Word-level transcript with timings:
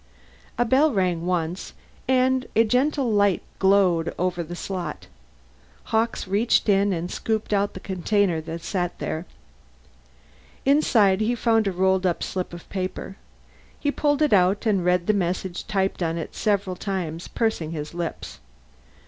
A 0.57 0.65
bell 0.65 0.91
rang, 0.91 1.27
once, 1.27 1.73
and 2.07 2.47
a 2.55 2.63
gentle 2.63 3.09
red 3.11 3.17
light 3.17 3.41
glowed 3.59 4.15
over 4.17 4.41
the 4.41 4.55
slot. 4.55 5.05
Hawkes 5.93 6.27
reached 6.27 6.67
in 6.67 6.91
and 6.91 7.11
scooped 7.11 7.53
out 7.53 7.75
the 7.75 7.79
container 7.79 8.41
that 8.41 8.63
sat 8.63 8.97
there. 8.97 9.27
Inside 10.65 11.21
he 11.21 11.35
found 11.35 11.67
a 11.67 11.71
rolled 11.71 12.07
up 12.07 12.23
slip 12.23 12.51
of 12.51 12.67
paper. 12.69 13.17
He 13.79 13.91
pulled 13.91 14.23
it 14.23 14.33
out 14.33 14.65
and 14.65 14.83
read 14.83 15.05
the 15.05 15.13
message 15.13 15.67
typed 15.67 16.01
on 16.01 16.17
it 16.17 16.33
several 16.33 16.75
times, 16.75 17.27
pursing 17.27 17.69
his 17.69 17.93
lips. 17.93 18.39